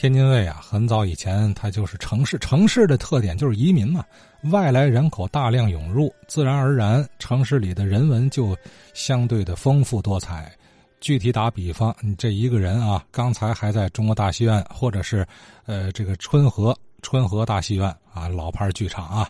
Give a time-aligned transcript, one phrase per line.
[0.00, 4.04] 天津卫啊，很早以前它就是城市，城市的特点就是移民嘛，
[4.52, 8.56] 外来人口大量涌入，自然而然城市里的人文就
[8.94, 10.52] 相对的丰富多彩。
[11.00, 15.26] 具体打比方，你这一个人啊，刚才还在中国大戏院，或者是
[15.66, 16.72] 呃这个春和
[17.02, 19.28] 春和大戏院啊，老牌剧场啊，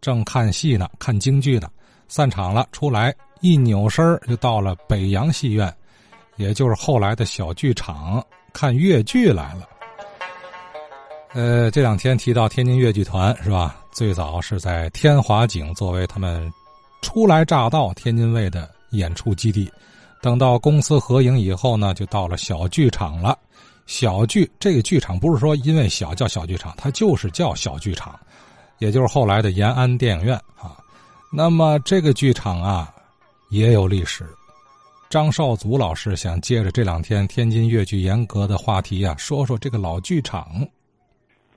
[0.00, 1.70] 正看戏呢，看京剧呢，
[2.08, 5.72] 散场了出来，一扭身就到了北洋戏院，
[6.34, 8.20] 也就是后来的小剧场，
[8.52, 9.77] 看越剧来了。
[11.34, 13.76] 呃，这两天提到天津越剧团是吧？
[13.92, 16.50] 最早是在天华景作为他们
[17.02, 19.70] 初来乍到天津卫的演出基地。
[20.22, 23.38] 等到公司合营以后呢，就到了小剧场了。
[23.86, 28.18] 小剧这个剧场不是说因为小叫小剧场，它就是叫小剧场，
[28.78, 30.76] 也就是后来的延安电影院啊。
[31.30, 32.92] 那么这个剧场啊
[33.50, 34.26] 也有历史。
[35.10, 40.66] 张少祖老师想借着这两天天津越剧严格的话题啊，说说这个老剧场。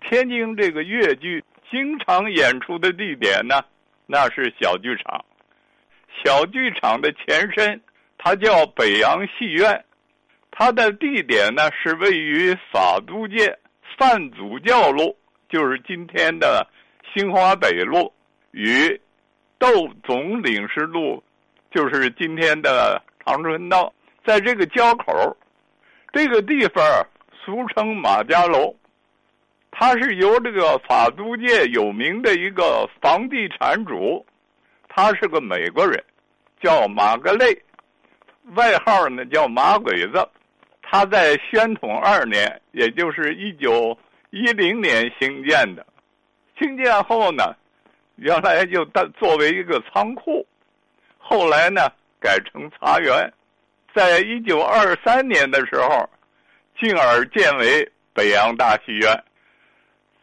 [0.01, 3.63] 天津这个越剧经常演出的地点呢，
[4.05, 5.23] 那是小剧场。
[6.23, 7.81] 小剧场的前身。
[8.23, 9.83] 它叫北洋戏院，
[10.51, 13.57] 它的地点呢是位于法租界
[13.97, 15.17] 范祖教路，
[15.49, 16.67] 就是今天的
[17.11, 18.13] 新华北路
[18.51, 19.01] 与
[19.57, 21.23] 窦总领事路，
[21.71, 23.91] 就是今天的长春道，
[24.23, 25.35] 在这个交口，
[26.13, 26.85] 这个地方
[27.43, 28.75] 俗称马家楼，
[29.71, 34.23] 它是由这个法租界有名的一个房地产主，
[34.87, 36.03] 他是个美国人，
[36.61, 37.57] 叫马格雷。
[38.55, 40.27] 外号呢叫马鬼子，
[40.81, 43.97] 他在宣统二年，也就是一九
[44.29, 45.85] 一零年兴建的。
[46.59, 47.55] 兴建后呢，
[48.17, 50.45] 原来就当作为一个仓库，
[51.17, 53.31] 后来呢改成茶园，
[53.95, 56.07] 在一九二三年的时候，
[56.79, 59.23] 进而建为北洋大戏院。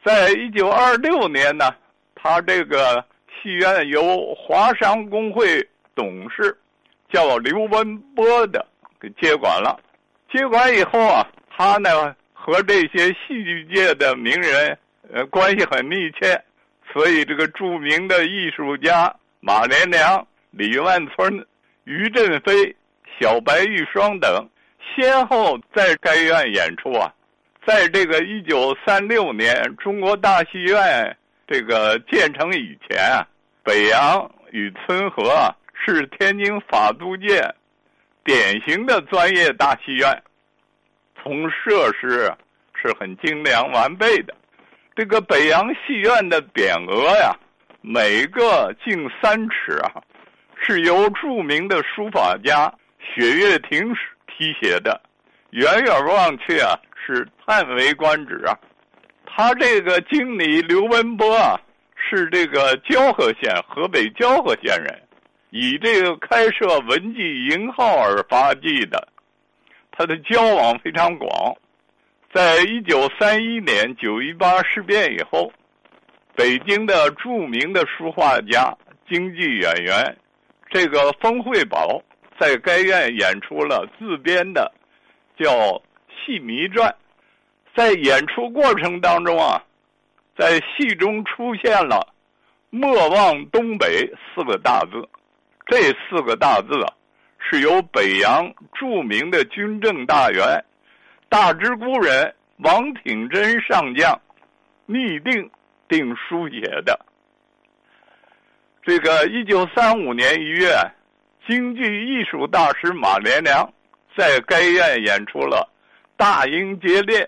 [0.08, 1.70] 在一九二六年呢，
[2.14, 3.04] 他这个
[3.42, 5.62] 戏院由华商工会
[5.94, 6.56] 董事。
[7.10, 8.66] 叫刘文波的
[9.00, 9.80] 给接管了，
[10.30, 11.26] 接管以后啊，
[11.56, 14.78] 他呢和这些戏剧界的名人
[15.10, 16.38] 呃关系很密切，
[16.92, 19.10] 所以这个著名的艺术家
[19.40, 21.46] 马连良、李万春、
[21.84, 22.76] 于振飞、
[23.18, 24.46] 小白玉霜等，
[24.94, 27.10] 先后在该院演出啊。
[27.68, 31.14] 在这个一九三六年中国大戏院
[31.46, 33.20] 这个建成以前啊，
[33.62, 35.54] 北洋与村河。
[35.80, 37.40] 是天津法租界
[38.24, 40.22] 典型的专业大戏院，
[41.22, 42.30] 从设施
[42.74, 44.34] 是很精良完备的。
[44.96, 47.32] 这个北洋戏院的匾额呀，
[47.80, 50.02] 每个近三尺啊，
[50.60, 53.94] 是由著名的书法家雪月亭
[54.26, 55.00] 题写的，
[55.50, 58.58] 远远望去啊，是叹为观止啊。
[59.24, 61.58] 他这个经理刘文波啊，
[61.96, 65.02] 是这个蛟河县河北蛟河县人。
[65.50, 69.08] 以这个开设文记营号而发迹的，
[69.90, 71.56] 他的交往非常广。
[72.34, 75.50] 在一九三一年九一八事变以后，
[76.36, 78.76] 北京的著名的书画家、
[79.08, 80.14] 京剧演员
[80.68, 82.02] 这个封慧宝
[82.38, 84.70] 在该院演出了自编的
[85.38, 85.52] 叫
[86.08, 86.88] 《戏迷传》。
[87.76, 89.62] 在演出过程当中啊，
[90.36, 92.12] 在戏中出现了
[92.70, 93.86] “莫忘东北”
[94.34, 95.08] 四个大字。
[95.66, 96.92] 这四个大字啊，
[97.38, 100.64] 是由北洋著名的军政大员、
[101.28, 104.20] 大直沽人王挺真上将
[104.86, 105.48] 拟定
[105.86, 106.98] 并书写的。
[108.82, 110.74] 这个一九三五年一月，
[111.46, 113.70] 京剧艺术大师马连良
[114.18, 115.70] 在该院演出了
[116.16, 117.20] 《大英劫猎》，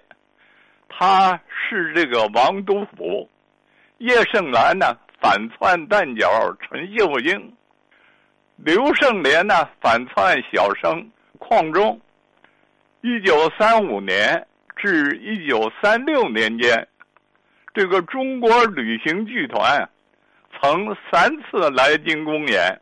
[0.89, 3.31] 他是这个王都府，
[3.99, 6.29] 叶盛兰呢反串旦角
[6.61, 7.55] 陈秀英。
[8.57, 11.09] 刘盛莲呢反串小生
[11.39, 12.01] 邝中。
[13.03, 16.89] 一九三五年至一九三六年间，
[17.73, 19.89] 这个中国旅行剧团
[20.61, 22.81] 曾三次来京公演。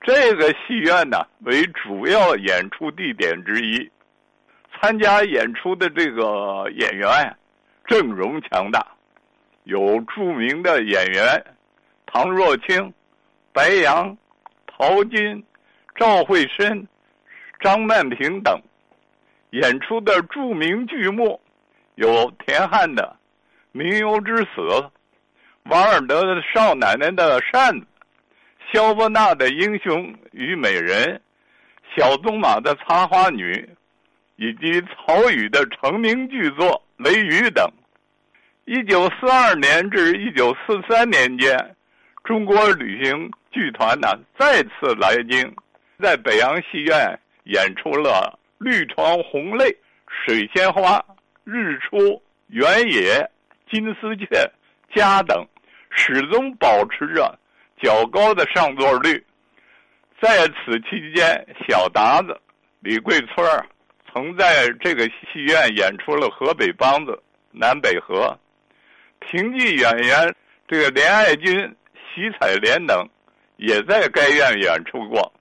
[0.00, 3.90] 这个戏院呢为主要演出地点之一，
[4.80, 7.36] 参加演出的这个演员
[7.86, 8.86] 阵容强大，
[9.64, 11.44] 有著名的演员
[12.06, 12.92] 唐若清、
[13.52, 14.16] 白杨。
[14.78, 15.42] 陶金、
[15.94, 16.86] 赵慧深、
[17.60, 18.60] 张曼平等
[19.52, 21.40] 演出的著名剧目
[21.94, 23.16] 有田汉的
[23.78, 24.60] 《名优之死》，
[25.70, 27.86] 王尔德的《少奶奶的扇子》，
[28.72, 31.20] 肖伯纳的《英雄与美人》，
[31.96, 33.52] 小棕马的《插花女》，
[34.36, 37.64] 以及曹禺的成名剧作雷雨等。
[38.64, 41.76] 一九四二年至一九四三年间，
[42.24, 45.54] 中国旅行剧团呢再次来京，
[46.02, 49.64] 在北洋戏院演出了《绿床红泪》
[50.08, 50.98] 《水仙花》
[51.44, 51.96] 《日出》
[52.48, 53.20] 《原野》
[53.70, 54.26] 《金丝雀》
[54.96, 55.46] 《家》等，
[55.90, 57.38] 始终保持着
[57.82, 59.24] 较高的上座率。
[60.20, 62.40] 在此期间，小达子
[62.80, 63.46] 李桂村
[64.12, 67.12] 曾在这个戏院演出了河北梆子
[67.50, 68.36] 《南北河》。
[69.28, 70.34] 评剧演员
[70.68, 71.76] 这个连爱军、
[72.14, 73.06] 徐彩莲等，
[73.56, 75.32] 也在该院演出过。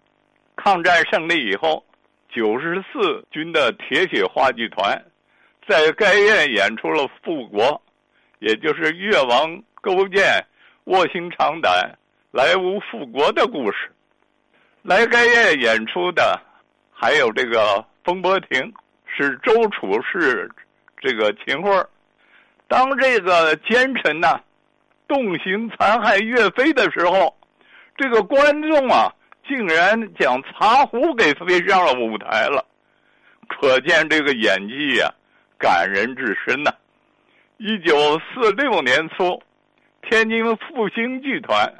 [0.55, 1.85] 抗战胜利以后，
[2.29, 5.05] 九十四军的铁血话剧团
[5.67, 7.63] 在该院演出了《复国》，
[8.39, 10.43] 也就是越王勾践
[10.85, 11.97] 卧薪尝胆
[12.35, 13.89] 莱芜复国的故事。
[14.81, 16.37] 来该院演出的
[16.91, 18.73] 还有这个风波亭，
[19.05, 20.51] 是周楚氏
[20.97, 21.87] 这个秦桧
[22.67, 24.37] 当这个奸臣呐
[25.07, 27.33] 动刑残害岳飞的时候，
[27.95, 29.09] 这个观众啊
[29.47, 32.65] 竟然将茶壶给飞上了舞台了，
[33.47, 35.09] 可见这个演技呀
[35.57, 36.69] 感人至深呐。
[37.55, 39.41] 一九四六年初，
[40.01, 41.73] 天津复兴剧团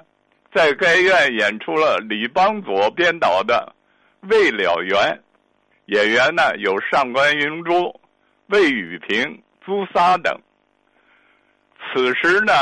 [0.56, 3.75] 在该院演出了李邦佐编导的
[4.31, 4.96] 《未了缘》，
[5.88, 7.94] 演员呢有上官云珠、
[8.48, 10.34] 魏雨萍、朱砂等。
[11.94, 12.54] 此时呢，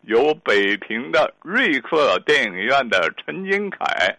[0.00, 4.16] 有北平的瑞克电影院的陈金凯、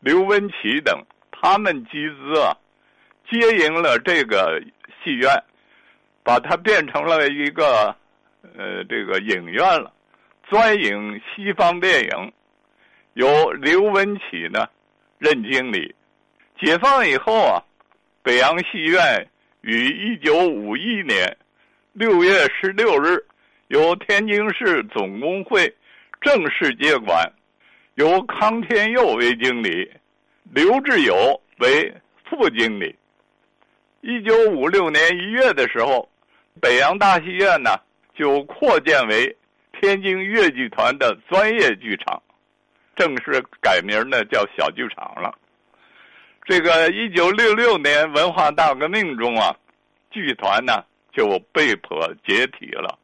[0.00, 0.98] 刘文琪等，
[1.30, 2.56] 他们集资啊，
[3.30, 4.62] 接营了这个
[5.04, 5.30] 戏院，
[6.22, 7.94] 把它变成了一个
[8.56, 9.92] 呃这个影院了，
[10.48, 12.32] 专影西方电影，
[13.14, 14.66] 由刘文启呢
[15.18, 15.94] 任经理。
[16.60, 17.62] 解放以后啊，
[18.22, 19.28] 北洋戏院
[19.62, 21.36] 于一九五一年
[21.92, 23.24] 六月十六日。
[23.68, 25.74] 由天津市总工会
[26.20, 27.32] 正式接管，
[27.94, 29.90] 由康天佑为经理，
[30.52, 31.90] 刘志友为
[32.28, 32.94] 副经理。
[34.02, 36.06] 一九五六年一月的时候，
[36.60, 37.70] 北洋大戏院呢
[38.14, 39.34] 就扩建为
[39.80, 42.22] 天津越剧团的专业剧场，
[42.96, 45.34] 正式改名呢叫小剧场了。
[46.44, 49.54] 这个一九六六年文化大革命中啊，
[50.10, 52.98] 剧团呢就被迫解体了。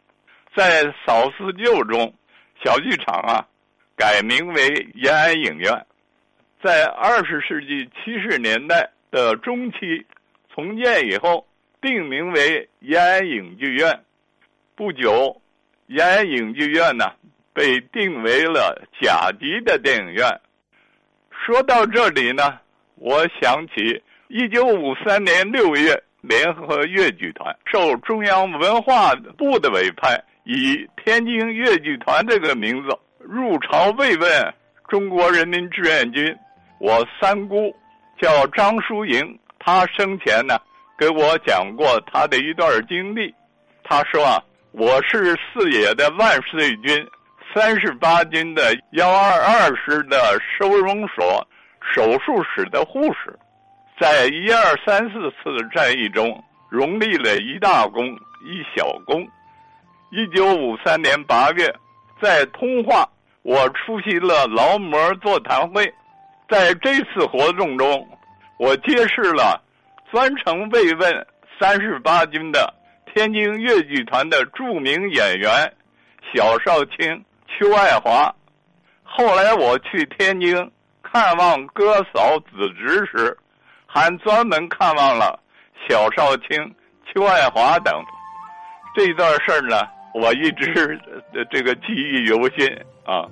[0.56, 2.12] 在扫四旧中，
[2.64, 3.46] 小剧场啊
[3.96, 5.86] 改名为延安影院。
[6.62, 10.04] 在二十世纪七十年代的中期
[10.52, 11.46] 重建以后，
[11.80, 14.02] 定名为延安影剧院。
[14.74, 15.40] 不久，
[15.86, 17.12] 延安影剧院呢
[17.58, 20.24] 被定为了甲级的电影院。
[21.44, 22.56] 说到这里呢，
[22.94, 30.16] 我想起一九五三年六月，联合粤剧团受中央文化部的委派。
[30.44, 34.54] 以天津越剧团这个名字入朝慰问
[34.88, 36.32] 中国人民志愿军。
[36.78, 37.74] 我三姑
[38.20, 40.56] 叫张淑莹，她生前呢
[40.96, 43.34] 给我讲过她的一段经历。
[43.82, 44.40] 她说啊，
[44.70, 47.04] 我是四野的万岁军
[47.54, 48.62] 三十八军的
[48.92, 51.46] 幺二二师的收容所
[51.94, 53.36] 手术室的护士，
[53.98, 58.04] 在一二三四次战役中，荣立了一大功
[58.44, 59.26] 一小功。
[60.10, 61.74] 一九五三年八月，
[62.20, 63.08] 在通化，
[63.42, 65.92] 我出席了劳模座谈会。
[66.50, 68.06] 在这次活动中，
[68.58, 69.62] 我揭示了
[70.10, 71.26] 专程慰问
[71.58, 72.72] 三十八军的
[73.12, 75.72] 天津越剧团的著名演员
[76.32, 78.34] 小少卿邱爱华。
[79.02, 80.56] 后来我去天津
[81.02, 83.36] 看望哥嫂子侄时，
[83.86, 85.38] 还专门看望了
[85.88, 86.74] 小少卿
[87.06, 87.94] 邱爱华等。
[88.94, 89.76] 这段事儿呢？
[90.14, 90.98] 我一直
[91.50, 92.66] 这个记忆犹新
[93.04, 93.22] 啊。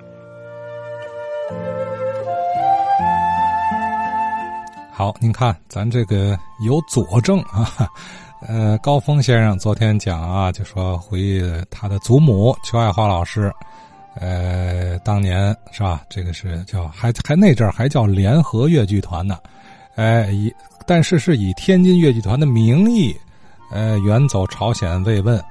[4.93, 7.67] 好，您看，咱这个有佐证啊。
[8.47, 13.53] 呃，高峰先生昨天讲啊，就说回忆他的祖母邱爱华老师，
[14.21, 16.03] 呃，当年是吧？
[16.09, 19.39] 这个是叫还还那阵儿还叫联合越剧团呢，
[19.95, 20.53] 哎，以
[20.87, 23.15] 但是是以天津越剧团的名义，
[23.71, 25.43] 呃，远走朝鲜慰问。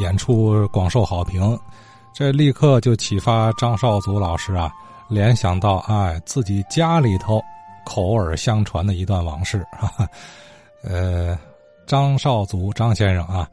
[0.00, 1.58] 演出广受好评，
[2.14, 4.72] 这立刻就启发张少祖老师啊，
[5.06, 7.42] 联想到哎自己家里头
[7.84, 9.62] 口耳相传的一段往事。
[9.72, 10.08] 哈哈，
[10.82, 11.38] 呃，
[11.86, 13.46] 张少祖张先生啊，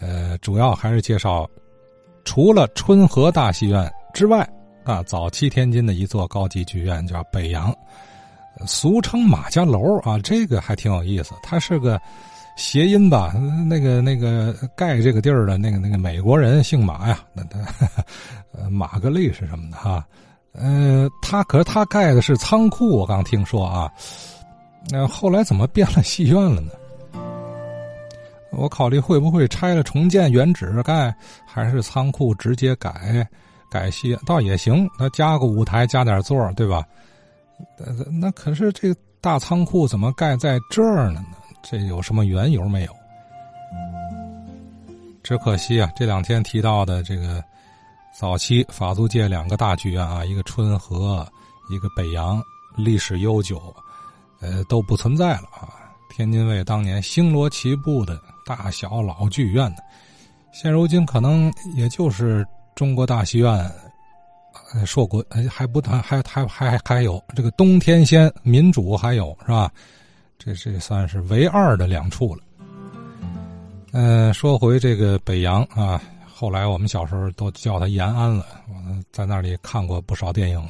[0.00, 1.48] 呃，主要还是介绍
[2.24, 4.48] 除了春和大戏院之外
[4.84, 7.74] 啊，早期天津的一座高级剧院叫北洋，
[8.66, 12.00] 俗称马家楼啊，这个还挺有意思，它是个
[12.56, 13.32] 谐音吧，
[13.68, 17.58] 那个那个盖这个地儿的那个那个美国人姓马呀，那他
[18.52, 20.04] 呃马格利是什么的哈？
[20.52, 23.90] 呃，他可是他盖的是仓库，我刚听说啊。
[24.90, 26.70] 那后来怎么变了戏院了呢？
[28.56, 31.14] 我考虑会不会拆了重建原址盖，
[31.46, 33.26] 还是仓库直接改
[33.70, 34.88] 改戏倒也行。
[34.98, 36.84] 那加个舞台，加点座对吧？
[38.20, 41.24] 那可是这大仓库怎么盖在这儿呢？
[41.62, 42.92] 这有什么缘由没有？
[45.22, 47.42] 只可惜啊，这两天提到的这个
[48.14, 51.26] 早期法租界两个大剧院啊，一个春和，
[51.70, 52.42] 一个北洋，
[52.76, 53.74] 历史悠久，
[54.40, 55.68] 呃，都不存在了啊。
[56.10, 59.76] 天津卫当年星罗棋布的大小老剧院呢，
[60.52, 63.70] 现如今可能也就是中国大戏院。
[64.84, 69.70] 硕果哎还不谈，还还还还有这个东天仙民主，还有是吧？
[70.36, 72.42] 这这算是唯二的两处了。
[73.92, 78.46] 嗯，说回这个北洋啊，后来我们小时候都叫它延安了。
[78.68, 78.74] 我
[79.12, 80.68] 在那里看过不少电影，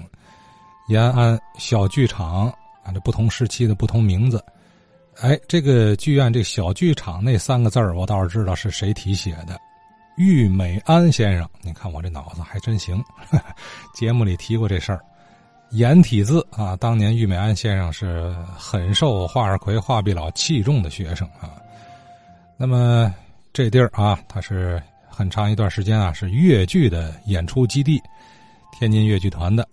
[0.88, 2.46] 延安小剧场
[2.82, 4.42] 啊，这不同时期的不同名字。
[5.20, 9.58] 哎，这个剧院这小剧场那三个字儿，我倒是知道是谁题写的。
[10.16, 13.02] 郁美安先生，你看我这脑子还真行。
[13.94, 15.00] 节目里提过这事儿，
[15.70, 21.54] 颜体字啊，当年郁美安先生是很受华尔奎、华碧老器重的学生啊。
[22.56, 23.12] 那么
[23.52, 28.02] 这地儿啊，它是很长一段时间啊是越剧的演出基地，
[28.72, 29.62] 天津越剧团的